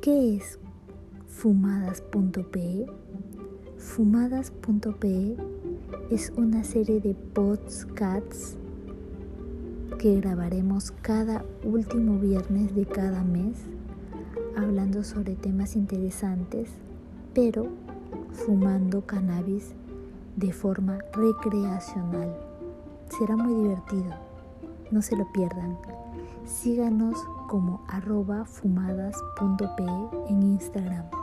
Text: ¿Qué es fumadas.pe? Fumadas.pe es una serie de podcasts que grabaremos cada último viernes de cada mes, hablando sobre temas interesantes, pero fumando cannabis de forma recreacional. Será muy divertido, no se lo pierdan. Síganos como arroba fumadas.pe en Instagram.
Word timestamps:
¿Qué 0.00 0.36
es 0.36 0.58
fumadas.pe? 1.28 2.86
Fumadas.pe 3.76 5.36
es 6.10 6.32
una 6.38 6.64
serie 6.64 7.00
de 7.00 7.12
podcasts 7.12 8.56
que 9.98 10.18
grabaremos 10.18 10.92
cada 11.02 11.44
último 11.64 12.18
viernes 12.18 12.74
de 12.74 12.86
cada 12.86 13.22
mes, 13.24 13.58
hablando 14.56 15.04
sobre 15.04 15.34
temas 15.36 15.76
interesantes, 15.76 16.70
pero 17.34 17.66
fumando 18.32 19.04
cannabis 19.04 19.74
de 20.36 20.50
forma 20.50 20.98
recreacional. 21.12 22.34
Será 23.18 23.36
muy 23.36 23.64
divertido, 23.64 24.14
no 24.90 25.02
se 25.02 25.14
lo 25.14 25.30
pierdan. 25.30 25.76
Síganos 26.44 27.16
como 27.48 27.82
arroba 27.88 28.44
fumadas.pe 28.44 29.84
en 30.28 30.42
Instagram. 30.42 31.19